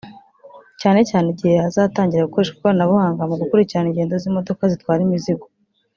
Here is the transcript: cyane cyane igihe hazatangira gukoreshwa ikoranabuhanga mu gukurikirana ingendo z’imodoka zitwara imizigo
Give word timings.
cyane 0.81 0.99
cyane 1.09 1.27
igihe 1.33 1.55
hazatangira 1.65 2.27
gukoreshwa 2.27 2.55
ikoranabuhanga 2.57 3.21
mu 3.29 3.35
gukurikirana 3.41 3.89
ingendo 3.89 4.15
z’imodoka 4.21 4.61
zitwara 4.71 4.99
imizigo 5.07 5.45